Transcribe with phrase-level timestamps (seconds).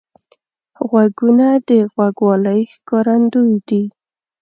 [0.87, 3.83] غوږونه د غوږوالۍ ښکارندوی دي